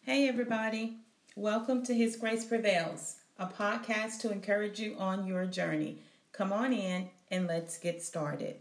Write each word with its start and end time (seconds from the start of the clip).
Hey, 0.00 0.26
everybody. 0.26 1.00
Welcome 1.36 1.84
to 1.84 1.94
His 1.94 2.16
Grace 2.16 2.46
Prevails, 2.46 3.16
a 3.38 3.46
podcast 3.46 4.20
to 4.20 4.32
encourage 4.32 4.80
you 4.80 4.96
on 4.98 5.26
your 5.26 5.44
journey. 5.44 5.98
Come 6.32 6.50
on 6.50 6.72
in 6.72 7.10
and 7.30 7.46
let's 7.46 7.76
get 7.76 8.02
started. 8.02 8.56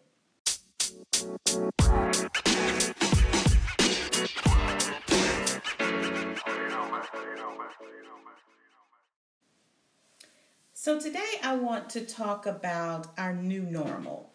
So, 10.83 10.99
today 10.99 11.39
I 11.41 11.55
want 11.55 11.91
to 11.91 12.01
talk 12.01 12.45
about 12.45 13.07
our 13.17 13.33
new 13.33 13.61
normal. 13.61 14.33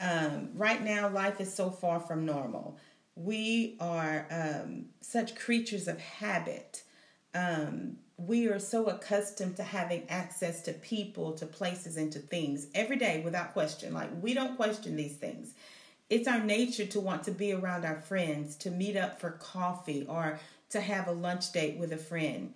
Um, 0.00 0.48
right 0.56 0.82
now, 0.82 1.08
life 1.08 1.40
is 1.40 1.54
so 1.54 1.70
far 1.70 2.00
from 2.00 2.26
normal 2.26 2.76
we 3.14 3.76
are 3.78 4.26
um, 4.32 4.86
such 5.00 5.36
creatures 5.36 5.86
of 5.86 6.00
habit. 6.00 6.82
Um, 7.36 7.98
we 8.16 8.48
are 8.48 8.58
so 8.58 8.86
accustomed 8.86 9.58
to 9.58 9.62
having 9.62 10.02
access 10.08 10.60
to 10.62 10.72
people, 10.72 11.34
to 11.34 11.46
places, 11.46 11.96
and 11.96 12.10
to 12.14 12.18
things 12.18 12.66
every 12.74 12.96
day 12.96 13.22
without 13.24 13.52
question. 13.52 13.94
Like, 13.94 14.10
we 14.20 14.34
don't 14.34 14.56
question 14.56 14.96
these 14.96 15.14
things. 15.14 15.54
It's 16.10 16.26
our 16.26 16.42
nature 16.42 16.86
to 16.86 16.98
want 16.98 17.22
to 17.26 17.30
be 17.30 17.52
around 17.52 17.84
our 17.84 18.00
friends, 18.00 18.56
to 18.56 18.72
meet 18.72 18.96
up 18.96 19.20
for 19.20 19.30
coffee, 19.30 20.04
or 20.08 20.40
to 20.70 20.80
have 20.80 21.06
a 21.06 21.12
lunch 21.12 21.52
date 21.52 21.78
with 21.78 21.92
a 21.92 21.96
friend. 21.96 22.54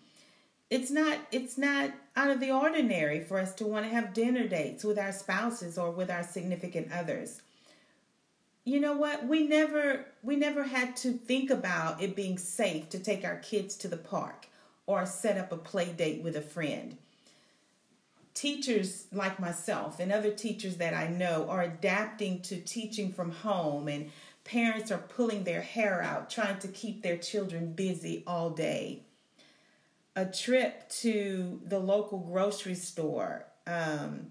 It's 0.71 0.91
not 0.93 1.19
it's 1.33 1.59
not 1.59 1.91
out 2.15 2.31
of 2.31 2.39
the 2.39 2.53
ordinary 2.53 3.19
for 3.21 3.41
us 3.41 3.53
to 3.57 3.67
want 3.67 3.85
to 3.87 3.91
have 3.91 4.15
dinner 4.15 4.47
dates 4.47 4.85
with 4.85 5.01
our 5.01 5.11
spouses 5.11 5.77
or 5.77 5.91
with 5.91 6.11
our 6.11 6.23
significant 6.23 6.93
others. 6.93 7.43
You 8.65 8.79
know 8.79 8.93
what? 8.93 9.27
We 9.27 9.49
never 9.49 10.07
we 10.23 10.37
never 10.37 10.63
had 10.63 10.97
to 10.99 11.13
think 11.13 11.51
about 11.51 12.01
it 12.01 12.15
being 12.15 12.39
safe 12.39 12.89
to 12.91 13.01
take 13.01 13.25
our 13.25 13.39
kids 13.39 13.75
to 13.79 13.89
the 13.89 13.97
park 13.97 14.47
or 14.87 15.07
set 15.07 15.39
up 15.39 15.51
a 15.51 15.57
play 15.57 15.87
date 15.87 16.23
with 16.23 16.37
a 16.37 16.41
friend. 16.41 16.97
Teachers 18.33 19.07
like 19.13 19.41
myself 19.41 19.99
and 19.99 20.13
other 20.13 20.31
teachers 20.31 20.77
that 20.77 20.95
i 20.95 21.09
know 21.09 21.49
are 21.49 21.63
adapting 21.63 22.41
to 22.43 22.57
teaching 22.61 23.13
from 23.13 23.33
home 23.33 23.89
and 23.89 24.11
parents 24.45 24.93
are 24.93 24.99
pulling 24.99 25.43
their 25.43 25.61
hair 25.61 26.01
out 26.01 26.31
trying 26.31 26.59
to 26.61 26.69
keep 26.69 27.03
their 27.03 27.19
children 27.19 27.73
busy 27.73 28.23
all 28.27 28.51
day 28.51 29.03
a 30.17 30.27
trip 30.27 30.89
to 30.89 31.61
the 31.65 31.79
local 31.79 32.19
grocery 32.19 32.75
store 32.75 33.47
um, 33.67 34.27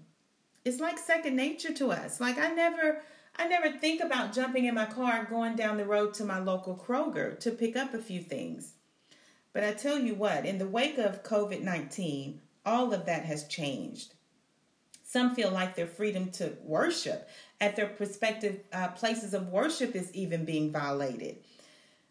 is 0.64 0.80
like 0.80 0.98
second 0.98 1.36
nature 1.36 1.72
to 1.72 1.90
us 1.90 2.20
like 2.20 2.38
i 2.38 2.48
never 2.48 3.02
I 3.40 3.46
never 3.46 3.70
think 3.70 4.02
about 4.02 4.34
jumping 4.34 4.66
in 4.66 4.74
my 4.74 4.84
car 4.84 5.24
going 5.24 5.56
down 5.56 5.78
the 5.78 5.86
road 5.86 6.12
to 6.14 6.24
my 6.24 6.38
local 6.38 6.76
Kroger 6.76 7.38
to 7.40 7.50
pick 7.50 7.74
up 7.74 7.94
a 7.94 7.98
few 7.98 8.20
things. 8.20 8.74
But 9.52 9.64
I 9.64 9.72
tell 9.72 9.98
you 9.98 10.14
what, 10.14 10.44
in 10.44 10.58
the 10.58 10.68
wake 10.68 10.98
of 10.98 11.22
COVID 11.22 11.62
19, 11.62 12.40
all 12.66 12.92
of 12.92 13.06
that 13.06 13.24
has 13.24 13.48
changed. 13.48 14.14
Some 15.02 15.34
feel 15.34 15.50
like 15.50 15.74
their 15.74 15.86
freedom 15.86 16.30
to 16.32 16.56
worship 16.62 17.28
at 17.60 17.76
their 17.76 17.88
prospective 17.88 18.60
uh, 18.72 18.88
places 18.88 19.34
of 19.34 19.48
worship 19.48 19.96
is 19.96 20.14
even 20.14 20.44
being 20.44 20.70
violated. 20.70 21.38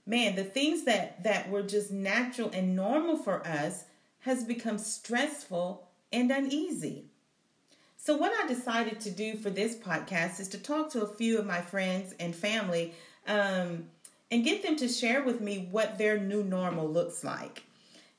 Man, 0.09 0.35
the 0.35 0.43
things 0.43 0.85
that, 0.85 1.21
that 1.21 1.51
were 1.51 1.61
just 1.61 1.91
natural 1.91 2.49
and 2.51 2.75
normal 2.75 3.15
for 3.15 3.45
us 3.45 3.83
has 4.21 4.43
become 4.43 4.79
stressful 4.79 5.87
and 6.11 6.31
uneasy. 6.31 7.05
So, 7.95 8.17
what 8.17 8.33
I 8.43 8.47
decided 8.47 8.99
to 9.01 9.11
do 9.11 9.35
for 9.35 9.51
this 9.51 9.75
podcast 9.75 10.39
is 10.39 10.47
to 10.47 10.57
talk 10.57 10.89
to 10.93 11.03
a 11.03 11.13
few 11.13 11.37
of 11.37 11.45
my 11.45 11.61
friends 11.61 12.15
and 12.19 12.35
family 12.35 12.95
um, 13.27 13.85
and 14.31 14.43
get 14.43 14.63
them 14.63 14.75
to 14.77 14.87
share 14.87 15.21
with 15.21 15.41
me 15.41 15.67
what 15.69 15.99
their 15.99 16.17
new 16.17 16.43
normal 16.43 16.89
looks 16.89 17.23
like. 17.23 17.61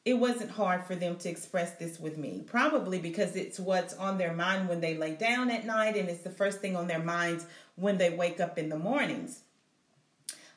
It 0.04 0.14
wasn't 0.14 0.52
hard 0.52 0.84
for 0.84 0.94
them 0.94 1.16
to 1.16 1.28
express 1.28 1.72
this 1.72 1.98
with 1.98 2.16
me, 2.16 2.44
probably 2.46 3.00
because 3.00 3.34
it's 3.34 3.58
what's 3.58 3.94
on 3.94 4.16
their 4.16 4.32
mind 4.32 4.68
when 4.68 4.80
they 4.80 4.96
lay 4.96 5.16
down 5.16 5.50
at 5.50 5.66
night 5.66 5.96
and 5.96 6.08
it's 6.08 6.22
the 6.22 6.30
first 6.30 6.60
thing 6.60 6.76
on 6.76 6.86
their 6.86 7.02
minds 7.02 7.46
when 7.74 7.98
they 7.98 8.10
wake 8.10 8.38
up 8.38 8.58
in 8.58 8.68
the 8.68 8.78
mornings. 8.78 9.40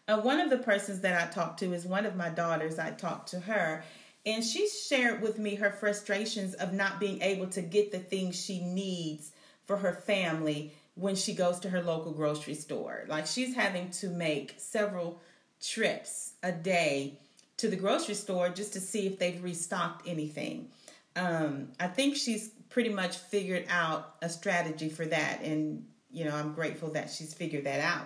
Uh, 0.07 0.19
one 0.19 0.39
of 0.39 0.49
the 0.49 0.57
persons 0.57 1.01
that 1.01 1.21
I 1.21 1.31
talked 1.31 1.59
to 1.59 1.73
is 1.73 1.85
one 1.85 2.05
of 2.05 2.15
my 2.15 2.29
daughters. 2.29 2.77
I 2.77 2.91
talked 2.91 3.29
to 3.29 3.39
her, 3.39 3.83
and 4.25 4.43
she 4.43 4.67
shared 4.67 5.21
with 5.21 5.39
me 5.39 5.55
her 5.55 5.71
frustrations 5.71 6.53
of 6.55 6.73
not 6.73 6.99
being 6.99 7.21
able 7.21 7.47
to 7.47 7.61
get 7.61 7.91
the 7.91 7.99
things 7.99 8.41
she 8.41 8.59
needs 8.59 9.31
for 9.63 9.77
her 9.77 9.93
family 9.93 10.73
when 10.95 11.15
she 11.15 11.33
goes 11.33 11.59
to 11.61 11.69
her 11.69 11.81
local 11.81 12.11
grocery 12.11 12.53
store. 12.53 13.05
Like 13.07 13.27
she's 13.27 13.55
having 13.55 13.89
to 13.91 14.09
make 14.09 14.55
several 14.57 15.21
trips 15.61 16.33
a 16.43 16.51
day 16.51 17.17
to 17.57 17.69
the 17.69 17.75
grocery 17.75 18.15
store 18.15 18.49
just 18.49 18.73
to 18.73 18.81
see 18.81 19.07
if 19.07 19.17
they've 19.17 19.41
restocked 19.41 20.07
anything. 20.07 20.67
Um, 21.15 21.69
I 21.79 21.87
think 21.87 22.15
she's 22.17 22.49
pretty 22.69 22.89
much 22.89 23.17
figured 23.17 23.65
out 23.69 24.15
a 24.21 24.29
strategy 24.29 24.89
for 24.89 25.05
that, 25.05 25.41
and 25.41 25.85
you 26.11 26.25
know 26.25 26.35
I'm 26.35 26.53
grateful 26.53 26.89
that 26.89 27.09
she's 27.09 27.33
figured 27.33 27.65
that 27.65 27.79
out. 27.79 28.05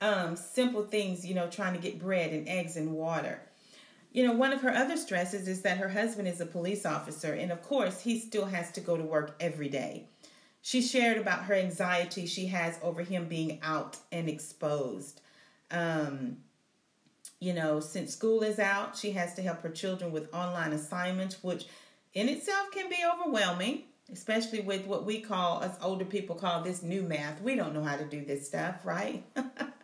Um, 0.00 0.36
simple 0.36 0.82
things, 0.82 1.24
you 1.24 1.34
know, 1.34 1.48
trying 1.48 1.74
to 1.74 1.80
get 1.80 1.98
bread 1.98 2.32
and 2.32 2.48
eggs 2.48 2.76
and 2.76 2.92
water. 2.92 3.40
You 4.12 4.26
know, 4.26 4.32
one 4.32 4.52
of 4.52 4.62
her 4.62 4.70
other 4.70 4.96
stresses 4.96 5.48
is 5.48 5.62
that 5.62 5.78
her 5.78 5.88
husband 5.88 6.28
is 6.28 6.40
a 6.40 6.46
police 6.46 6.86
officer, 6.86 7.32
and 7.32 7.50
of 7.50 7.62
course, 7.62 8.00
he 8.00 8.18
still 8.18 8.46
has 8.46 8.70
to 8.72 8.80
go 8.80 8.96
to 8.96 9.02
work 9.02 9.36
every 9.40 9.68
day. 9.68 10.08
She 10.62 10.82
shared 10.82 11.18
about 11.18 11.44
her 11.44 11.54
anxiety 11.54 12.26
she 12.26 12.46
has 12.46 12.78
over 12.82 13.02
him 13.02 13.28
being 13.28 13.60
out 13.62 13.98
and 14.10 14.28
exposed. 14.28 15.20
Um, 15.70 16.38
you 17.40 17.52
know, 17.52 17.80
since 17.80 18.12
school 18.12 18.42
is 18.42 18.58
out, 18.58 18.96
she 18.96 19.12
has 19.12 19.34
to 19.34 19.42
help 19.42 19.62
her 19.62 19.68
children 19.68 20.12
with 20.12 20.32
online 20.34 20.72
assignments, 20.72 21.42
which 21.42 21.66
in 22.14 22.28
itself 22.28 22.70
can 22.72 22.88
be 22.88 22.96
overwhelming, 23.14 23.82
especially 24.12 24.60
with 24.60 24.86
what 24.86 25.04
we 25.04 25.20
call, 25.20 25.62
us 25.62 25.76
older 25.82 26.04
people 26.04 26.34
call 26.34 26.62
this 26.62 26.82
new 26.82 27.02
math. 27.02 27.40
We 27.42 27.54
don't 27.54 27.74
know 27.74 27.84
how 27.84 27.96
to 27.96 28.04
do 28.04 28.24
this 28.24 28.46
stuff, 28.46 28.84
right? 28.84 29.22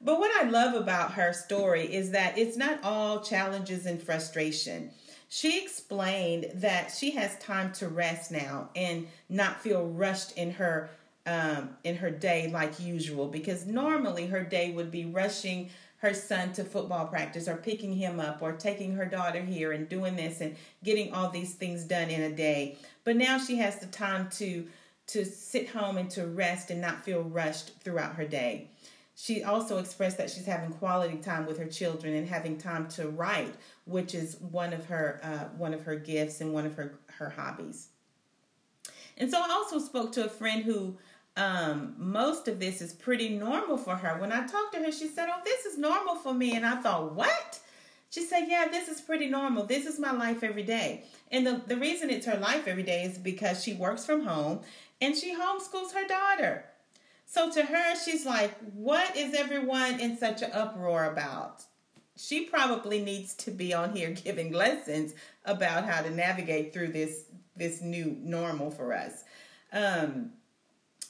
But 0.00 0.18
what 0.18 0.30
I 0.42 0.48
love 0.48 0.74
about 0.74 1.12
her 1.12 1.32
story 1.32 1.92
is 1.92 2.10
that 2.12 2.38
it's 2.38 2.56
not 2.56 2.82
all 2.82 3.20
challenges 3.20 3.84
and 3.84 4.02
frustration. 4.02 4.90
She 5.28 5.62
explained 5.62 6.50
that 6.54 6.90
she 6.90 7.10
has 7.12 7.38
time 7.38 7.72
to 7.74 7.88
rest 7.88 8.30
now 8.30 8.70
and 8.74 9.06
not 9.28 9.60
feel 9.60 9.86
rushed 9.86 10.36
in 10.36 10.52
her 10.52 10.90
um, 11.26 11.70
in 11.84 11.96
her 11.96 12.10
day 12.10 12.50
like 12.50 12.80
usual 12.80 13.28
because 13.28 13.66
normally 13.66 14.26
her 14.26 14.42
day 14.42 14.72
would 14.72 14.90
be 14.90 15.04
rushing 15.04 15.68
her 15.98 16.14
son 16.14 16.52
to 16.54 16.64
football 16.64 17.06
practice 17.06 17.46
or 17.46 17.56
picking 17.56 17.92
him 17.92 18.18
up 18.18 18.40
or 18.40 18.52
taking 18.52 18.94
her 18.94 19.04
daughter 19.04 19.42
here 19.42 19.72
and 19.72 19.88
doing 19.88 20.16
this 20.16 20.40
and 20.40 20.56
getting 20.82 21.12
all 21.12 21.28
these 21.28 21.52
things 21.54 21.84
done 21.84 22.08
in 22.08 22.22
a 22.22 22.34
day. 22.34 22.78
But 23.04 23.16
now 23.16 23.38
she 23.38 23.56
has 23.56 23.78
the 23.78 23.86
time 23.86 24.30
to 24.30 24.66
to 25.08 25.24
sit 25.24 25.68
home 25.68 25.98
and 25.98 26.08
to 26.08 26.26
rest 26.26 26.70
and 26.70 26.80
not 26.80 27.04
feel 27.04 27.22
rushed 27.22 27.72
throughout 27.80 28.14
her 28.14 28.24
day. 28.24 28.68
She 29.22 29.42
also 29.42 29.76
expressed 29.76 30.16
that 30.16 30.30
she's 30.30 30.46
having 30.46 30.70
quality 30.70 31.18
time 31.18 31.44
with 31.44 31.58
her 31.58 31.66
children 31.66 32.14
and 32.14 32.26
having 32.26 32.56
time 32.56 32.88
to 32.92 33.10
write, 33.10 33.54
which 33.84 34.14
is 34.14 34.38
one 34.40 34.72
of 34.72 34.86
her 34.86 35.20
uh, 35.22 35.54
one 35.58 35.74
of 35.74 35.82
her 35.82 35.94
gifts 35.94 36.40
and 36.40 36.54
one 36.54 36.64
of 36.64 36.74
her 36.76 36.98
her 37.18 37.28
hobbies. 37.28 37.88
And 39.18 39.30
so 39.30 39.38
I 39.38 39.50
also 39.50 39.78
spoke 39.78 40.12
to 40.12 40.24
a 40.24 40.28
friend 40.30 40.64
who 40.64 40.96
um, 41.36 41.96
most 41.98 42.48
of 42.48 42.60
this 42.60 42.80
is 42.80 42.94
pretty 42.94 43.28
normal 43.28 43.76
for 43.76 43.94
her. 43.94 44.18
When 44.18 44.32
I 44.32 44.46
talked 44.46 44.72
to 44.72 44.78
her, 44.78 44.90
she 44.90 45.06
said, 45.06 45.28
"Oh, 45.30 45.42
this 45.44 45.66
is 45.66 45.76
normal 45.76 46.14
for 46.14 46.32
me," 46.32 46.56
and 46.56 46.64
I 46.64 46.76
thought, 46.76 47.14
"What?" 47.14 47.60
She 48.08 48.22
said, 48.22 48.46
Yeah, 48.48 48.68
this 48.68 48.88
is 48.88 49.00
pretty 49.00 49.28
normal. 49.28 49.66
This 49.66 49.86
is 49.86 50.00
my 50.00 50.10
life 50.10 50.42
every 50.42 50.64
day. 50.64 51.04
And 51.30 51.46
the, 51.46 51.62
the 51.64 51.76
reason 51.76 52.10
it's 52.10 52.26
her 52.26 52.38
life 52.38 52.66
every 52.66 52.82
day 52.82 53.04
is 53.04 53.16
because 53.18 53.62
she 53.62 53.74
works 53.74 54.04
from 54.04 54.24
home 54.24 54.62
and 55.00 55.16
she 55.16 55.32
homeschools 55.32 55.92
her 55.92 56.08
daughter. 56.08 56.64
So 57.30 57.48
to 57.52 57.62
her, 57.62 57.94
she's 57.94 58.26
like, 58.26 58.58
what 58.74 59.16
is 59.16 59.34
everyone 59.34 60.00
in 60.00 60.18
such 60.18 60.42
an 60.42 60.50
uproar 60.50 61.04
about? 61.04 61.62
She 62.16 62.46
probably 62.46 63.00
needs 63.00 63.34
to 63.34 63.52
be 63.52 63.72
on 63.72 63.94
here 63.94 64.10
giving 64.24 64.52
lessons 64.52 65.14
about 65.44 65.84
how 65.84 66.02
to 66.02 66.10
navigate 66.10 66.72
through 66.72 66.88
this 66.88 67.26
this 67.56 67.82
new 67.82 68.16
normal 68.20 68.70
for 68.70 68.92
us. 68.92 69.22
Um, 69.72 70.32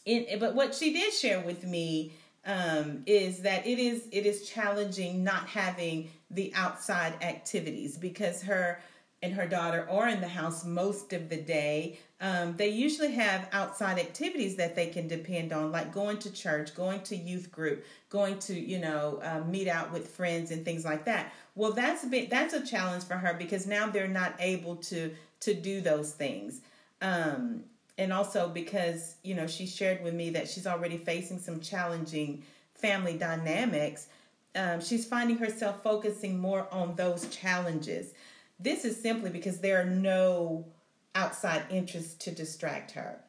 it, 0.04 0.40
but 0.40 0.54
what 0.54 0.74
she 0.74 0.92
did 0.92 1.12
share 1.14 1.40
with 1.40 1.64
me 1.64 2.12
um, 2.44 3.02
is 3.06 3.40
that 3.40 3.66
it 3.66 3.78
is 3.78 4.06
it 4.12 4.26
is 4.26 4.46
challenging 4.46 5.24
not 5.24 5.46
having 5.46 6.10
the 6.30 6.52
outside 6.54 7.14
activities 7.22 7.96
because 7.96 8.42
her 8.42 8.82
and 9.22 9.34
her 9.34 9.46
daughter 9.46 9.86
are 9.90 10.08
in 10.08 10.20
the 10.20 10.28
house 10.28 10.64
most 10.64 11.12
of 11.12 11.28
the 11.28 11.36
day. 11.36 11.98
Um, 12.20 12.54
they 12.56 12.68
usually 12.68 13.12
have 13.12 13.48
outside 13.52 13.98
activities 13.98 14.56
that 14.56 14.74
they 14.74 14.86
can 14.86 15.08
depend 15.08 15.52
on, 15.52 15.72
like 15.72 15.92
going 15.92 16.18
to 16.18 16.32
church, 16.32 16.74
going 16.74 17.00
to 17.02 17.16
youth 17.16 17.50
group, 17.52 17.84
going 18.08 18.38
to 18.40 18.58
you 18.58 18.78
know 18.78 19.20
uh, 19.22 19.40
meet 19.46 19.68
out 19.68 19.92
with 19.92 20.08
friends 20.08 20.50
and 20.50 20.64
things 20.64 20.84
like 20.84 21.04
that. 21.04 21.32
Well, 21.54 21.72
that's 21.72 22.04
a 22.04 22.06
bit 22.06 22.30
that's 22.30 22.54
a 22.54 22.64
challenge 22.64 23.04
for 23.04 23.14
her 23.14 23.34
because 23.34 23.66
now 23.66 23.88
they're 23.88 24.08
not 24.08 24.34
able 24.38 24.76
to 24.76 25.14
to 25.40 25.54
do 25.54 25.80
those 25.80 26.12
things. 26.12 26.60
Um, 27.02 27.64
and 28.00 28.12
also 28.12 28.48
because 28.48 29.16
you 29.22 29.34
know 29.34 29.46
she 29.46 29.66
shared 29.66 30.02
with 30.02 30.14
me 30.14 30.30
that 30.30 30.48
she's 30.48 30.66
already 30.66 30.96
facing 30.96 31.38
some 31.38 31.60
challenging 31.60 32.42
family 32.74 33.16
dynamics 33.16 34.08
um, 34.56 34.80
she's 34.80 35.06
finding 35.06 35.36
herself 35.36 35.82
focusing 35.82 36.38
more 36.38 36.66
on 36.72 36.96
those 36.96 37.28
challenges 37.28 38.14
this 38.60 38.84
is 38.84 39.00
simply 39.00 39.30
because 39.30 39.60
there 39.60 39.80
are 39.80 39.90
no 39.90 40.66
outside 41.14 41.62
interests 41.70 42.14
to 42.24 42.30
distract 42.30 42.92
her. 42.92 43.20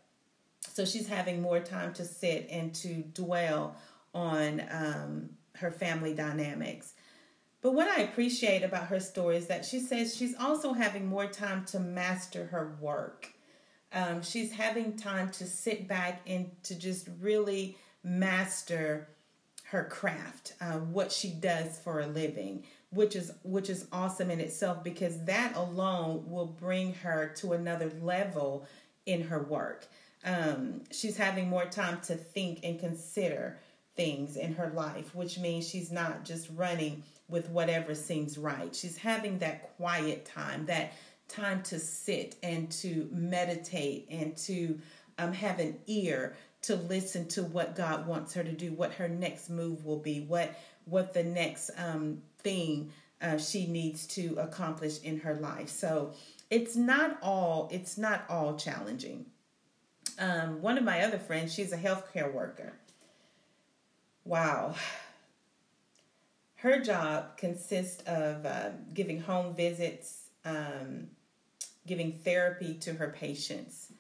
So 0.74 0.86
she's 0.86 1.08
having 1.08 1.42
more 1.42 1.60
time 1.60 1.94
to 1.94 2.06
sit 2.06 2.48
and 2.50 2.74
to 2.76 3.04
dwell 3.14 3.76
on 4.14 4.62
um, 4.70 5.30
her 5.56 5.72
family 5.72 6.14
dynamics. 6.14 6.94
But 7.62 7.74
what 7.74 7.88
I 7.88 8.02
appreciate 8.02 8.64
about 8.64 8.88
her 8.88 9.00
story 9.00 9.38
is 9.38 9.48
that 9.48 9.66
she 9.66 9.80
says 9.80 10.16
she's 10.16 10.36
also 10.40 10.74
having 10.74 11.06
more 11.08 11.28
time 11.28 11.66
to 11.66 11.80
master 11.80 12.46
her 12.46 12.76
work. 12.80 13.32
Um, 13.94 14.22
she's 14.22 14.52
having 14.52 14.96
time 14.96 15.30
to 15.32 15.46
sit 15.46 15.88
back 15.88 16.22
and 16.26 16.50
to 16.64 16.76
just 16.76 17.08
really 17.20 17.78
master 18.04 19.10
her 19.66 19.86
craft, 19.86 20.54
uh, 20.60 20.80
what 20.80 21.12
she 21.12 21.30
does 21.30 21.80
for 21.80 22.02
a 22.02 22.08
living, 22.08 22.64
which 22.92 23.16
is 23.16 23.32
which 23.44 23.70
is 23.70 23.88
awesome 23.92 24.30
in 24.30 24.40
itself 24.40 24.84
because 24.84 25.24
that 25.26 25.56
alone 25.56 26.24
will 26.30 26.46
bring 26.46 26.94
her 26.96 27.34
to 27.38 27.54
another 27.54 27.92
level 28.02 28.66
in 29.06 29.24
her 29.24 29.42
work. 29.44 29.88
Um, 30.24 30.82
she's 30.92 31.18
having 31.18 31.50
more 31.50 31.66
time 31.66 32.00
to 32.02 32.16
think 32.16 32.60
and 32.64 32.80
consider 32.80 33.58
things 33.96 34.38
in 34.38 34.54
her 34.54 34.72
life, 34.76 35.16
which 35.16 35.40
means 35.40 35.68
she's 35.68 35.92
not 35.92 36.24
just 36.24 36.50
running 36.56 37.04
with 37.28 37.50
whatever 37.50 37.96
seems 37.96 38.38
right. 38.38 38.76
She's 38.76 38.98
having 38.98 39.40
that 39.40 39.76
quiet 39.78 40.26
time, 40.26 40.66
that 40.68 40.94
time 41.28 41.64
to 41.64 41.80
sit 41.80 42.36
and 42.44 42.70
to 42.72 43.10
meditate 43.12 44.08
and 44.12 44.36
to 44.38 44.80
um, 45.18 45.34
have 45.34 45.60
an 45.60 45.80
ear 45.88 46.36
to 46.64 46.76
listen 46.76 47.28
to 47.30 47.44
what 47.44 47.76
God 47.76 48.08
wants 48.08 48.34
her 48.34 48.44
to 48.44 48.52
do, 48.52 48.72
what 48.74 48.94
her 48.94 49.08
next 49.08 49.50
move 49.50 49.86
will 49.86 50.00
be, 50.00 50.22
what 50.22 50.56
what 50.86 51.14
the 51.14 51.24
next 51.24 51.72
um, 51.78 52.22
thing 52.40 52.92
uh, 53.22 53.38
she 53.38 53.68
needs 53.68 54.08
to 54.08 54.36
accomplish 54.40 55.02
in 55.02 55.20
her 55.20 55.36
life. 55.36 55.70
So 55.70 56.14
it's 56.50 56.76
not 56.76 57.18
all 57.22 57.70
it's 57.72 57.98
not 57.98 58.24
all 58.30 58.56
challenging. 58.56 59.26
Um, 60.20 60.62
one 60.62 60.78
of 60.78 60.84
my 60.84 61.02
other 61.02 61.18
friends, 61.18 61.54
she's 61.54 61.72
a 61.72 61.78
healthcare 61.78 62.32
worker. 62.32 62.74
Wow, 64.24 64.76
her 66.56 66.80
job 66.80 67.38
consists 67.38 68.04
of 68.04 68.46
uh, 68.46 68.70
giving 68.94 69.20
home 69.20 69.56
visits, 69.56 70.28
um, 70.46 71.08
giving 71.88 72.14
therapy 72.14 72.76
to 72.76 72.94
her 72.94 73.16
patients. 73.18 73.91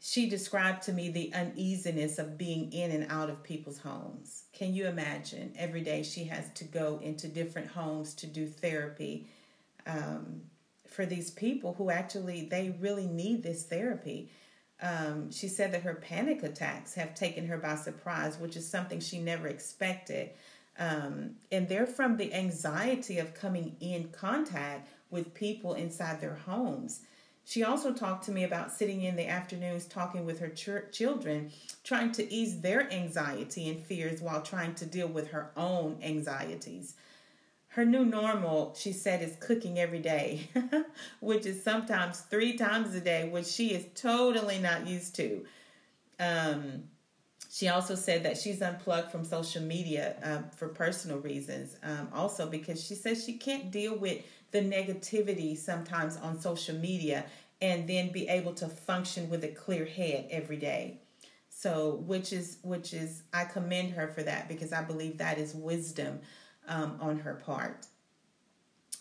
She 0.00 0.28
described 0.28 0.82
to 0.82 0.92
me 0.92 1.08
the 1.08 1.32
uneasiness 1.32 2.18
of 2.18 2.36
being 2.36 2.72
in 2.72 2.90
and 2.90 3.10
out 3.10 3.30
of 3.30 3.42
people's 3.42 3.78
homes. 3.78 4.44
Can 4.52 4.74
you 4.74 4.86
imagine? 4.86 5.54
Every 5.56 5.80
day 5.80 6.02
she 6.02 6.24
has 6.24 6.52
to 6.54 6.64
go 6.64 7.00
into 7.02 7.26
different 7.26 7.68
homes 7.68 8.14
to 8.16 8.26
do 8.26 8.46
therapy 8.46 9.26
um, 9.86 10.42
for 10.86 11.06
these 11.06 11.30
people 11.30 11.74
who 11.78 11.90
actually 11.90 12.46
they 12.50 12.76
really 12.80 13.06
need 13.06 13.42
this 13.42 13.64
therapy. 13.64 14.30
Um, 14.82 15.30
she 15.30 15.48
said 15.48 15.72
that 15.72 15.82
her 15.82 15.94
panic 15.94 16.42
attacks 16.42 16.94
have 16.94 17.14
taken 17.14 17.46
her 17.46 17.56
by 17.56 17.76
surprise, 17.76 18.38
which 18.38 18.56
is 18.56 18.68
something 18.68 19.00
she 19.00 19.18
never 19.18 19.46
expected. 19.46 20.30
Um, 20.78 21.36
and 21.50 21.68
they're 21.68 21.86
from 21.86 22.16
the 22.16 22.34
anxiety 22.34 23.18
of 23.18 23.32
coming 23.34 23.76
in 23.80 24.10
contact 24.10 24.88
with 25.10 25.32
people 25.32 25.74
inside 25.74 26.20
their 26.20 26.34
homes. 26.34 27.00
She 27.44 27.62
also 27.62 27.92
talked 27.92 28.24
to 28.24 28.32
me 28.32 28.44
about 28.44 28.72
sitting 28.72 29.02
in 29.02 29.16
the 29.16 29.28
afternoons 29.28 29.84
talking 29.86 30.24
with 30.24 30.40
her 30.40 30.48
ch- 30.48 30.90
children, 30.92 31.52
trying 31.82 32.12
to 32.12 32.32
ease 32.32 32.60
their 32.60 32.90
anxiety 32.90 33.68
and 33.68 33.78
fears 33.84 34.22
while 34.22 34.40
trying 34.40 34.74
to 34.76 34.86
deal 34.86 35.08
with 35.08 35.28
her 35.28 35.50
own 35.56 35.98
anxieties. 36.02 36.94
Her 37.68 37.84
new 37.84 38.04
normal, 38.04 38.74
she 38.78 38.92
said, 38.92 39.20
is 39.20 39.36
cooking 39.40 39.78
every 39.78 39.98
day, 39.98 40.48
which 41.20 41.44
is 41.44 41.62
sometimes 41.62 42.20
three 42.20 42.56
times 42.56 42.94
a 42.94 43.00
day, 43.00 43.28
which 43.28 43.46
she 43.46 43.74
is 43.74 43.84
totally 43.94 44.58
not 44.58 44.86
used 44.86 45.16
to. 45.16 45.44
Um, 46.20 46.84
she 47.50 47.68
also 47.68 47.94
said 47.94 48.22
that 48.24 48.38
she's 48.38 48.62
unplugged 48.62 49.10
from 49.10 49.24
social 49.24 49.62
media 49.62 50.16
um, 50.22 50.44
for 50.56 50.68
personal 50.68 51.18
reasons, 51.18 51.76
um, 51.82 52.08
also 52.12 52.46
because 52.46 52.82
she 52.82 52.94
says 52.94 53.24
she 53.24 53.34
can't 53.34 53.70
deal 53.70 53.96
with 53.96 54.22
the 54.54 54.60
negativity 54.60 55.58
sometimes 55.58 56.16
on 56.18 56.40
social 56.40 56.76
media 56.76 57.24
and 57.60 57.88
then 57.88 58.12
be 58.12 58.28
able 58.28 58.54
to 58.54 58.68
function 58.68 59.28
with 59.28 59.42
a 59.42 59.48
clear 59.48 59.84
head 59.84 60.28
every 60.30 60.56
day. 60.56 61.00
So, 61.48 61.96
which 62.06 62.32
is 62.32 62.58
which 62.62 62.94
is 62.94 63.24
I 63.32 63.46
commend 63.46 63.94
her 63.94 64.06
for 64.06 64.22
that 64.22 64.48
because 64.48 64.72
I 64.72 64.82
believe 64.82 65.18
that 65.18 65.38
is 65.38 65.54
wisdom 65.54 66.20
um, 66.68 66.98
on 67.00 67.18
her 67.18 67.34
part. 67.34 67.86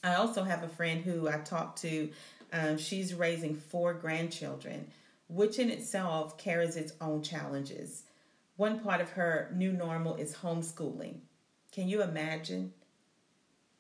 I 0.03 0.15
also 0.15 0.43
have 0.43 0.63
a 0.63 0.67
friend 0.67 1.03
who 1.03 1.29
I 1.29 1.37
talked 1.37 1.81
to. 1.83 2.09
Um, 2.51 2.77
she's 2.79 3.13
raising 3.13 3.55
four 3.55 3.93
grandchildren, 3.93 4.87
which 5.27 5.59
in 5.59 5.69
itself 5.69 6.35
carries 6.39 6.75
its 6.77 6.93
own 6.99 7.21
challenges. 7.21 8.03
One 8.55 8.79
part 8.79 9.01
of 9.01 9.11
her 9.11 9.51
new 9.55 9.71
normal 9.71 10.15
is 10.15 10.35
homeschooling. 10.35 11.19
Can 11.71 11.87
you 11.87 12.01
imagine 12.01 12.73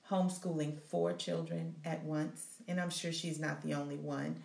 homeschooling 0.09 0.79
four 0.79 1.13
children 1.13 1.75
at 1.85 2.03
once? 2.03 2.45
And 2.67 2.79
I'm 2.79 2.89
sure 2.89 3.11
she's 3.11 3.39
not 3.39 3.61
the 3.61 3.73
only 3.73 3.97
one. 3.97 4.41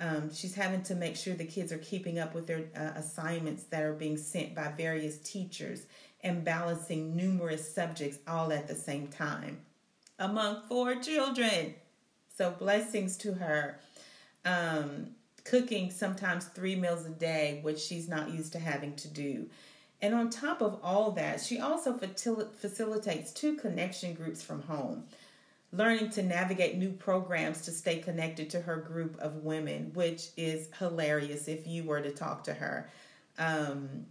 Um, 0.00 0.34
she's 0.34 0.54
having 0.54 0.82
to 0.84 0.94
make 0.94 1.16
sure 1.16 1.34
the 1.34 1.44
kids 1.44 1.70
are 1.70 1.78
keeping 1.78 2.18
up 2.18 2.34
with 2.34 2.46
their 2.46 2.64
uh, 2.76 2.98
assignments 2.98 3.64
that 3.64 3.82
are 3.82 3.92
being 3.92 4.16
sent 4.16 4.54
by 4.54 4.72
various 4.76 5.18
teachers 5.18 5.86
and 6.24 6.44
balancing 6.44 7.14
numerous 7.14 7.72
subjects 7.72 8.18
all 8.26 8.52
at 8.52 8.66
the 8.66 8.74
same 8.74 9.08
time 9.08 9.58
among 10.18 10.62
four 10.68 10.94
children. 10.96 11.74
So, 12.36 12.50
blessings 12.50 13.16
to 13.18 13.34
her. 13.34 13.78
Um, 14.44 15.08
cooking 15.44 15.90
sometimes 15.90 16.46
three 16.46 16.76
meals 16.76 17.04
a 17.04 17.10
day, 17.10 17.58
which 17.62 17.78
she's 17.78 18.08
not 18.08 18.30
used 18.30 18.52
to 18.52 18.58
having 18.58 18.94
to 18.96 19.08
do. 19.08 19.48
And 20.02 20.14
on 20.16 20.30
top 20.30 20.60
of 20.60 20.80
all 20.82 21.12
that, 21.12 21.40
she 21.40 21.60
also 21.60 21.96
facilitates 21.96 23.32
two 23.32 23.54
connection 23.54 24.14
groups 24.14 24.42
from 24.42 24.62
home, 24.62 25.04
learning 25.72 26.10
to 26.10 26.22
navigate 26.24 26.76
new 26.76 26.90
programs 26.90 27.62
to 27.62 27.70
stay 27.70 27.98
connected 27.98 28.50
to 28.50 28.60
her 28.60 28.76
group 28.76 29.16
of 29.20 29.36
women, 29.44 29.92
which 29.94 30.30
is 30.36 30.68
hilarious 30.80 31.46
if 31.46 31.68
you 31.68 31.84
were 31.84 32.00
to 32.00 32.10
talk 32.10 32.42
to 32.44 32.52
her. 32.52 32.90
Um, 33.38 34.06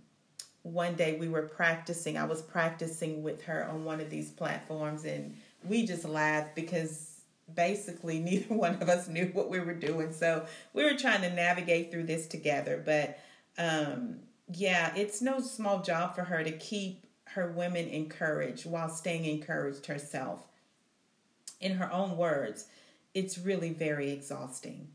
one 0.64 0.96
day 0.96 1.18
we 1.20 1.28
were 1.28 1.42
practicing, 1.42 2.18
I 2.18 2.24
was 2.24 2.42
practicing 2.42 3.22
with 3.22 3.44
her 3.44 3.68
on 3.68 3.84
one 3.84 4.00
of 4.00 4.10
these 4.10 4.32
platforms, 4.32 5.04
and 5.04 5.36
we 5.68 5.86
just 5.86 6.06
laughed 6.06 6.56
because 6.56 7.20
basically 7.54 8.20
neither 8.22 8.54
one 8.54 8.76
of 8.76 8.88
us 8.88 9.10
knew 9.10 9.30
what 9.34 9.50
we 9.50 9.60
were 9.60 9.74
doing. 9.74 10.14
So 10.14 10.46
we 10.74 10.86
were 10.86 10.98
trying 10.98 11.22
to 11.22 11.34
navigate 11.34 11.92
through 11.92 12.04
this 12.04 12.28
together. 12.28 12.82
But 12.86 13.20
um, 13.58 14.20
yeah, 14.54 14.94
it's 14.96 15.22
no 15.22 15.40
small 15.40 15.82
job 15.82 16.16
for 16.16 16.24
her 16.24 16.44
to 16.44 16.52
keep 16.52 17.06
her 17.26 17.52
women 17.52 17.88
encouraged 17.88 18.66
while 18.66 18.90
staying 18.90 19.26
encouraged 19.26 19.86
herself. 19.86 20.48
In 21.60 21.74
her 21.76 21.92
own 21.92 22.18
words, 22.18 22.66
it's 23.14 23.38
really 23.38 23.72
very 23.72 24.12
exhausting. 24.12 24.90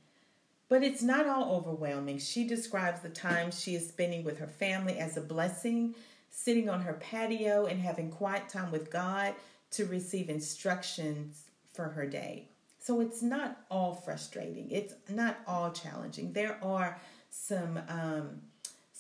But 0.69 0.83
it's 0.83 1.03
not 1.03 1.27
all 1.27 1.55
overwhelming. 1.55 2.19
She 2.19 2.45
describes 2.47 3.01
the 3.01 3.09
time 3.09 3.51
she 3.51 3.77
is 3.77 3.89
spending 3.89 4.25
with 4.25 4.39
her 4.39 4.49
family 4.49 4.99
as 4.99 5.17
a 5.17 5.21
blessing, 5.21 5.95
sitting 6.29 6.69
on 6.69 6.83
her 6.83 6.95
patio 6.95 7.67
and 7.67 7.81
having 7.81 8.11
quiet 8.11 8.49
time 8.49 8.73
with 8.73 8.91
God 8.91 9.35
to 9.73 9.87
receive 9.87 10.29
instructions 10.29 11.45
for 11.73 11.85
her 11.85 12.07
day. 12.07 12.49
So 12.79 13.01
it's 13.01 13.23
not 13.23 13.59
all 13.71 13.95
frustrating. 13.95 14.71
It's 14.71 14.95
not 15.09 15.39
all 15.47 15.71
challenging. 15.71 16.33
There 16.33 16.59
are 16.63 17.01
some 17.31 17.81
um, 17.89 18.41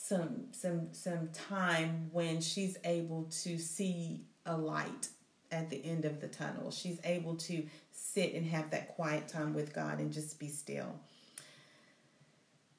some 0.06 0.44
some 0.52 0.88
some 0.92 1.28
time 1.32 2.08
when 2.12 2.40
she's 2.40 2.76
able 2.84 3.24
to 3.42 3.58
see 3.58 4.20
a 4.44 4.56
light 4.56 5.08
at 5.50 5.68
the 5.70 5.84
end 5.84 6.04
of 6.04 6.20
the 6.20 6.28
tunnel. 6.28 6.70
She's 6.70 7.00
able 7.04 7.34
to 7.36 7.64
sit 7.90 8.34
and 8.34 8.46
have 8.46 8.70
that 8.70 8.94
quiet 8.94 9.26
time 9.28 9.52
with 9.54 9.74
God 9.74 9.98
and 9.98 10.12
just 10.12 10.38
be 10.38 10.48
still. 10.48 10.94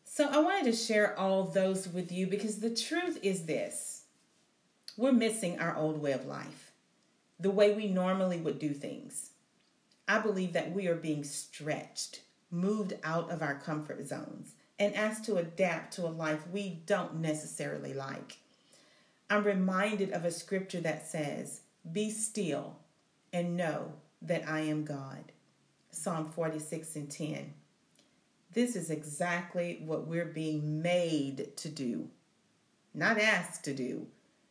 So 0.05 0.27
I 0.29 0.39
wanted 0.39 0.71
to 0.71 0.77
share 0.77 1.17
all 1.19 1.43
those 1.43 1.87
with 1.87 2.11
you 2.11 2.27
because 2.27 2.59
the 2.59 2.73
truth 2.73 3.19
is 3.21 3.45
this. 3.45 4.03
We're 4.95 5.11
missing 5.11 5.59
our 5.59 5.75
old 5.75 6.01
way 6.01 6.13
of 6.13 6.25
life. 6.25 6.71
The 7.39 7.51
way 7.51 7.73
we 7.73 7.87
normally 7.87 8.37
would 8.37 8.57
do 8.57 8.73
things. 8.73 9.31
I 10.07 10.19
believe 10.19 10.53
that 10.53 10.71
we 10.71 10.87
are 10.87 10.95
being 10.95 11.23
stretched, 11.23 12.21
moved 12.49 12.93
out 13.03 13.29
of 13.29 13.41
our 13.41 13.55
comfort 13.55 14.07
zones 14.07 14.53
and 14.79 14.95
asked 14.95 15.25
to 15.25 15.37
adapt 15.37 15.93
to 15.93 16.05
a 16.05 16.09
life 16.09 16.47
we 16.51 16.81
don't 16.85 17.15
necessarily 17.15 17.93
like. 17.93 18.37
I'm 19.29 19.43
reminded 19.43 20.11
of 20.11 20.23
a 20.23 20.31
scripture 20.31 20.81
that 20.81 21.07
says, 21.07 21.61
Be 21.91 22.09
still 22.09 22.77
and 23.33 23.57
know 23.57 23.93
that 24.21 24.47
I 24.47 24.61
am 24.61 24.85
God. 24.85 25.31
Psalm 25.91 26.29
46 26.29 26.95
and 26.95 27.09
10. 27.09 27.53
This 28.53 28.75
is 28.75 28.89
exactly 28.89 29.81
what 29.85 30.07
we're 30.07 30.25
being 30.25 30.81
made 30.81 31.55
to 31.57 31.69
do, 31.69 32.09
not 32.93 33.19
asked 33.19 33.63
to 33.65 33.73
do. 33.73 34.07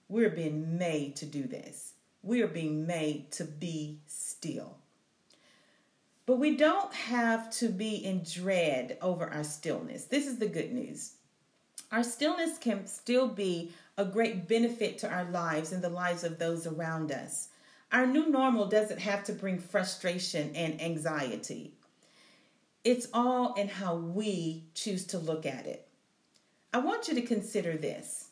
We're 0.09 0.31
being 0.31 0.79
made 0.79 1.17
to 1.17 1.27
do 1.27 1.45
this. 1.45 1.95
We 2.23 2.43
are 2.43 2.49
being 2.49 2.87
made 2.87 3.33
to 3.33 3.45
be 3.45 4.01
still. 4.07 4.77
But 6.27 6.39
we 6.39 6.57
don't 6.57 6.93
have 6.93 7.51
to 7.59 7.69
be 7.69 8.05
in 8.05 8.25
dread 8.25 8.99
over 9.01 9.29
our 9.29 9.45
stillness. 9.45 10.05
This 10.05 10.27
is 10.27 10.39
the 10.39 10.49
good 10.49 10.73
news. 10.73 11.13
Our 11.93 12.03
stillness 12.03 12.59
can 12.59 12.87
still 12.87 13.29
be 13.29 13.73
a 13.97 14.05
great 14.05 14.49
benefit 14.49 14.99
to 14.99 15.11
our 15.11 15.25
lives 15.31 15.73
and 15.73 15.83
the 15.83 15.89
lives 15.89 16.25
of 16.25 16.39
those 16.39 16.67
around 16.67 17.13
us. 17.13 17.49
Our 17.93 18.07
new 18.07 18.29
normal 18.29 18.67
doesn't 18.67 18.99
have 18.99 19.23
to 19.25 19.33
bring 19.33 19.61
frustration 19.61 20.55
and 20.57 20.83
anxiety. 20.83 21.75
It's 22.83 23.07
all 23.15 23.55
in 23.55 23.69
how 23.69 23.95
we 23.95 24.65
choose 24.75 25.07
to 25.07 25.19
look 25.19 25.47
at 25.47 25.67
it. 25.67 25.87
I 26.75 26.79
want 26.79 27.07
you 27.07 27.15
to 27.15 27.23
consider 27.23 27.77
this. 27.77 28.31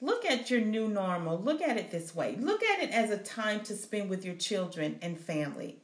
Look 0.00 0.24
at 0.24 0.50
your 0.50 0.62
new 0.62 0.88
normal. 0.88 1.38
Look 1.38 1.60
at 1.60 1.76
it 1.76 1.90
this 1.90 2.14
way. 2.14 2.36
Look 2.40 2.62
at 2.62 2.82
it 2.82 2.90
as 2.90 3.10
a 3.10 3.18
time 3.18 3.60
to 3.64 3.76
spend 3.76 4.08
with 4.08 4.24
your 4.24 4.34
children 4.34 4.98
and 5.02 5.18
family, 5.18 5.81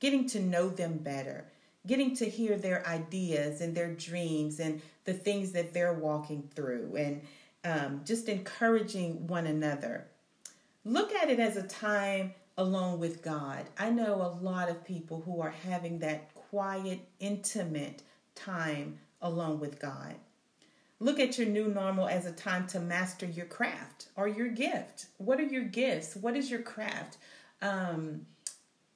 getting 0.00 0.26
to 0.28 0.40
know 0.40 0.68
them 0.68 0.98
better, 0.98 1.44
getting 1.86 2.14
to 2.16 2.28
hear 2.28 2.56
their 2.56 2.86
ideas 2.86 3.60
and 3.60 3.74
their 3.74 3.92
dreams 3.94 4.60
and 4.60 4.80
the 5.04 5.14
things 5.14 5.52
that 5.52 5.72
they're 5.74 5.94
walking 5.94 6.48
through, 6.54 6.94
and 6.96 7.22
um, 7.64 8.00
just 8.04 8.28
encouraging 8.28 9.26
one 9.26 9.46
another. 9.46 10.06
Look 10.84 11.14
at 11.14 11.30
it 11.30 11.40
as 11.40 11.56
a 11.56 11.62
time 11.62 12.34
alone 12.56 12.98
with 13.00 13.22
God. 13.22 13.64
I 13.78 13.90
know 13.90 14.14
a 14.16 14.38
lot 14.44 14.68
of 14.68 14.84
people 14.84 15.22
who 15.24 15.40
are 15.40 15.54
having 15.66 15.98
that 16.00 16.32
quiet, 16.34 17.00
intimate 17.20 18.02
time 18.34 18.98
alone 19.20 19.60
with 19.60 19.80
God. 19.80 20.14
Look 21.00 21.18
at 21.18 21.38
your 21.38 21.48
new 21.48 21.68
normal 21.68 22.06
as 22.08 22.26
a 22.26 22.32
time 22.32 22.66
to 22.68 22.80
master 22.80 23.26
your 23.26 23.46
craft 23.46 24.06
or 24.16 24.28
your 24.28 24.48
gift. 24.48 25.06
What 25.18 25.40
are 25.40 25.44
your 25.44 25.64
gifts? 25.64 26.16
What 26.16 26.36
is 26.36 26.50
your 26.50 26.62
craft? 26.62 27.16
Um, 27.60 28.26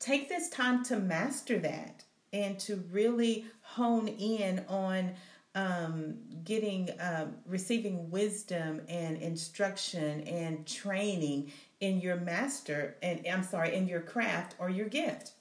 take 0.09 0.29
this 0.29 0.49
time 0.49 0.83
to 0.83 0.99
master 0.99 1.59
that 1.59 2.03
and 2.33 2.59
to 2.59 2.77
really 2.91 3.45
hone 3.61 4.09
in 4.09 4.65
on 4.67 5.13
um, 5.55 6.15
getting, 6.45 6.89
um, 6.99 7.35
receiving 7.47 8.11
wisdom 8.11 8.81
and 8.89 9.19
instruction 9.19 10.23
and 10.23 10.67
training 10.67 11.53
in 11.81 12.01
your 12.01 12.17
master, 12.17 12.97
and 13.03 13.27
I'm 13.31 13.43
sorry, 13.43 13.75
in 13.75 13.87
your 13.87 14.01
craft 14.01 14.55
or 14.59 14.71
your 14.71 14.89
gift. 14.89 15.33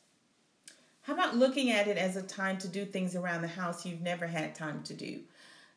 How 1.02 1.14
about 1.14 1.38
looking 1.38 1.72
at 1.72 1.88
it 1.88 1.98
as 1.98 2.18
a 2.18 2.22
time 2.22 2.58
to 2.58 2.68
do 2.68 2.84
things 2.84 3.16
around 3.16 3.44
the 3.44 3.48
house 3.48 3.86
you've 3.86 4.02
never 4.02 4.28
had 4.28 4.54
time 4.54 4.84
to 4.84 4.94
do? 4.94 5.22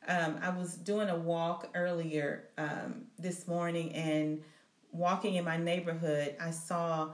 Um, 0.08 0.38
I 0.42 0.50
was 0.50 0.74
doing 0.74 1.08
a 1.08 1.16
walk 1.16 1.68
earlier 1.74 2.48
um, 2.58 3.02
this 3.18 3.46
morning 3.46 3.92
and 3.92 4.42
walking 4.90 5.34
in 5.34 5.44
my 5.44 5.56
neighborhood, 5.56 6.34
I 6.40 6.50
saw 6.50 7.10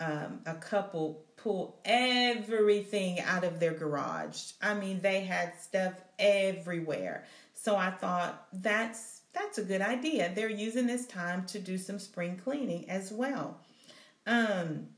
um, 0.00 0.40
a 0.46 0.54
couple 0.54 1.24
pull 1.38 1.80
everything 1.84 3.20
out 3.20 3.44
of 3.44 3.60
their 3.60 3.72
garage. 3.72 4.52
I 4.60 4.74
mean, 4.74 5.00
they 5.00 5.20
had 5.20 5.54
stuff 5.60 5.94
everywhere. 6.18 7.24
So 7.54 7.76
I 7.76 7.90
thought 7.90 8.46
that's 8.52 9.22
that's 9.32 9.58
a 9.58 9.62
good 9.62 9.80
idea. 9.80 10.32
They're 10.34 10.50
using 10.50 10.86
this 10.86 11.06
time 11.06 11.46
to 11.46 11.58
do 11.58 11.78
some 11.78 11.98
spring 11.98 12.40
cleaning 12.42 12.88
as 12.90 13.12
well. 13.12 13.60
Um, 14.26 14.88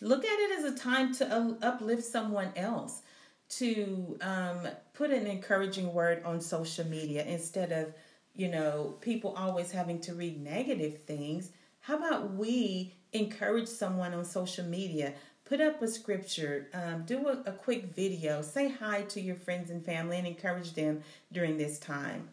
look 0.00 0.24
at 0.24 0.38
it 0.38 0.58
as 0.58 0.64
a 0.72 0.76
time 0.76 1.14
to 1.14 1.56
uplift 1.62 2.04
someone 2.04 2.52
else, 2.56 3.02
to 3.50 4.18
um, 4.20 4.68
put 4.94 5.10
an 5.10 5.26
encouraging 5.26 5.92
word 5.92 6.24
on 6.24 6.40
social 6.40 6.86
media 6.86 7.24
instead 7.24 7.72
of 7.72 7.94
you 8.34 8.48
know 8.48 8.96
people 9.00 9.34
always 9.36 9.70
having 9.70 10.00
to 10.02 10.14
read 10.14 10.42
negative 10.42 11.02
things. 11.02 11.50
How 11.86 11.98
about 11.98 12.32
we 12.32 12.94
encourage 13.12 13.68
someone 13.68 14.12
on 14.12 14.24
social 14.24 14.64
media? 14.64 15.12
Put 15.44 15.60
up 15.60 15.80
a 15.80 15.86
scripture, 15.86 16.66
um, 16.74 17.04
do 17.04 17.28
a, 17.28 17.42
a 17.46 17.52
quick 17.52 17.94
video, 17.94 18.42
say 18.42 18.68
hi 18.68 19.02
to 19.02 19.20
your 19.20 19.36
friends 19.36 19.70
and 19.70 19.84
family, 19.84 20.18
and 20.18 20.26
encourage 20.26 20.72
them 20.72 21.04
during 21.30 21.56
this 21.56 21.78
time. 21.78 22.28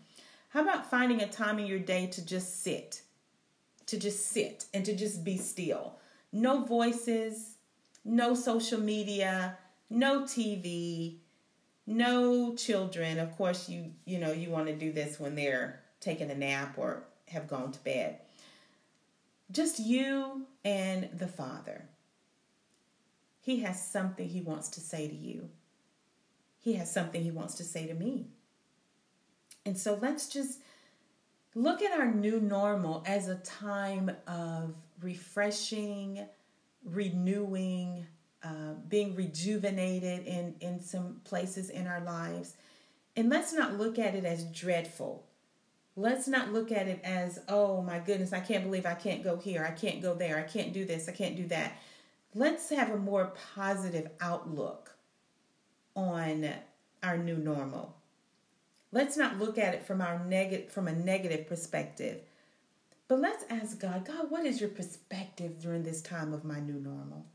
How 0.50 0.64
about 0.64 0.90
finding 0.90 1.22
a 1.22 1.28
time 1.28 1.60
in 1.60 1.68
your 1.68 1.78
day 1.78 2.08
to 2.08 2.26
just 2.26 2.64
sit, 2.64 3.04
to 3.86 4.00
just 4.00 4.26
sit 4.26 4.66
and 4.74 4.84
to 4.86 4.96
just 4.96 5.24
be 5.24 5.38
still? 5.38 6.00
No 6.32 6.64
voices, 6.64 7.58
no 8.04 8.34
social 8.34 8.80
media, 8.80 9.56
no 9.88 10.24
TV, 10.24 11.18
no 11.86 12.56
children. 12.56 13.20
Of 13.20 13.38
course, 13.38 13.70
you 13.70 13.92
you 14.06 14.18
know 14.18 14.32
you 14.32 14.50
want 14.50 14.66
to 14.66 14.74
do 14.76 14.92
this 14.92 15.20
when 15.20 15.36
they're 15.36 15.80
taking 16.00 16.32
a 16.32 16.36
nap 16.36 16.74
or 16.76 17.04
have 17.28 17.48
gone 17.48 17.72
to 17.72 17.80
bed. 17.84 18.18
Just 19.52 19.80
you 19.80 20.48
and 20.64 21.10
the 21.14 21.28
Father. 21.28 21.90
He 23.42 23.60
has 23.60 23.86
something 23.86 24.28
he 24.28 24.42
wants 24.42 24.70
to 24.70 24.80
say 24.80 25.08
to 25.08 25.16
you. 25.16 25.50
He 26.60 26.74
has 26.74 26.92
something 26.92 27.22
he 27.22 27.32
wants 27.32 27.56
to 27.56 27.64
say 27.64 27.88
to 27.88 27.94
me. 27.94 28.28
And 29.66 29.78
so 29.78 30.00
let's 30.02 30.28
just 30.28 30.60
look 31.56 31.82
at 31.82 31.98
our 31.98 32.12
new 32.12 32.40
normal 32.40 33.04
as 33.06 33.28
a 33.28 33.36
time 33.36 34.12
of 34.28 34.76
refreshing, 35.02 36.26
renewing, 36.86 38.06
uh, 38.44 38.74
being 38.88 39.16
rejuvenated 39.16 40.26
in, 40.26 40.56
in 40.62 40.80
some 40.82 41.22
places 41.24 41.70
in 41.70 41.88
our 41.88 42.02
lives. 42.02 42.56
And 43.16 43.30
let's 43.30 43.54
not 43.54 43.78
look 43.78 44.00
at 44.00 44.16
it 44.16 44.26
as 44.26 44.46
dreadful. 44.46 45.26
Let's 45.96 46.28
not 46.28 46.52
look 46.52 46.72
at 46.72 46.88
it 46.88 47.02
as, 47.04 47.40
oh 47.48 47.82
my 47.84 48.00
goodness, 48.00 48.34
I 48.34 48.40
can't 48.40 48.64
believe 48.64 48.86
I 48.86 48.96
can't 48.96 49.24
go 49.24 49.38
here, 49.38 49.64
I 49.64 49.72
can't 49.72 50.02
go 50.02 50.16
there, 50.16 50.40
I 50.40 50.44
can't 50.44 50.74
do 50.74 50.86
this, 50.86 51.08
I 51.08 51.12
can't 51.12 51.36
do 51.36 51.48
that. 51.48 51.74
Let's 52.34 52.70
have 52.72 52.90
a 52.90 52.98
more 52.98 53.34
positive 53.56 54.10
outlook 54.20 54.96
on 55.96 56.50
our 57.04 57.18
new 57.18 57.38
normal. 57.38 57.96
Let's 58.92 59.18
not 59.18 59.38
look 59.38 59.60
at 59.60 59.76
it 59.76 59.86
from 59.86 60.02
our 60.02 60.24
negative 60.26 60.72
from 60.72 60.88
a 60.88 60.94
negative 60.94 61.48
perspective. 61.48 62.22
But 63.08 63.20
let's 63.20 63.46
ask 63.50 63.80
God, 63.80 64.06
God, 64.06 64.32
what 64.32 64.46
is 64.46 64.60
your 64.60 64.70
perspective 64.70 65.60
during 65.62 65.84
this 65.84 66.02
time 66.02 66.34
of 66.34 66.44
my 66.44 66.60
new 66.60 66.80
normal? 66.80 67.26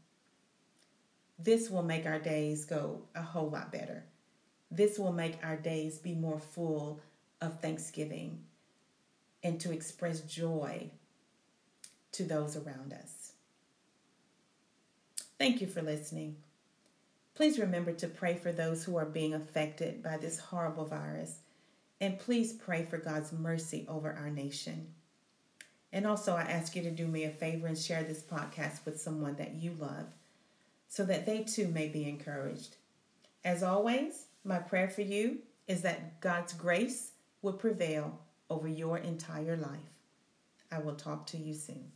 This 1.38 1.70
will 1.70 1.84
make 1.84 2.06
our 2.06 2.18
days 2.18 2.64
go 2.64 3.02
a 3.14 3.22
whole 3.22 3.50
lot 3.50 3.70
better. 3.70 4.04
This 4.70 4.98
will 4.98 5.12
make 5.12 5.38
our 5.44 5.56
days 5.56 5.98
be 5.98 6.14
more 6.14 6.40
full 6.40 7.00
of 7.40 7.60
thanksgiving 7.60 8.40
and 9.42 9.60
to 9.60 9.72
express 9.72 10.20
joy 10.20 10.90
to 12.12 12.24
those 12.24 12.56
around 12.56 12.92
us. 12.92 13.32
Thank 15.38 15.60
you 15.60 15.66
for 15.66 15.82
listening. 15.82 16.36
Please 17.34 17.58
remember 17.58 17.92
to 17.92 18.08
pray 18.08 18.34
for 18.34 18.50
those 18.50 18.82
who 18.82 18.96
are 18.96 19.06
being 19.06 19.34
affected 19.34 20.02
by 20.02 20.16
this 20.16 20.38
horrible 20.38 20.84
virus 20.84 21.38
and 22.00 22.18
please 22.18 22.52
pray 22.52 22.84
for 22.84 22.98
God's 22.98 23.32
mercy 23.32 23.86
over 23.88 24.12
our 24.12 24.30
nation. 24.30 24.88
And 25.92 26.06
also, 26.06 26.34
I 26.34 26.42
ask 26.42 26.76
you 26.76 26.82
to 26.82 26.90
do 26.90 27.06
me 27.06 27.24
a 27.24 27.30
favor 27.30 27.66
and 27.66 27.78
share 27.78 28.02
this 28.02 28.22
podcast 28.22 28.84
with 28.84 29.00
someone 29.00 29.36
that 29.36 29.54
you 29.54 29.74
love 29.78 30.06
so 30.88 31.04
that 31.04 31.26
they 31.26 31.42
too 31.42 31.68
may 31.68 31.88
be 31.88 32.08
encouraged. 32.08 32.76
As 33.44 33.62
always, 33.62 34.26
my 34.44 34.58
prayer 34.58 34.88
for 34.88 35.02
you 35.02 35.38
is 35.66 35.82
that 35.82 36.20
God's 36.20 36.52
grace 36.52 37.12
will 37.42 37.54
prevail 37.54 38.18
over 38.50 38.68
your 38.68 38.98
entire 38.98 39.56
life. 39.56 40.02
I 40.70 40.78
will 40.78 40.94
talk 40.94 41.26
to 41.28 41.38
you 41.38 41.54
soon. 41.54 41.92